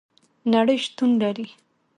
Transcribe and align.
نړۍ 0.53 0.77
شتون 0.85 1.09
لري 1.21 1.47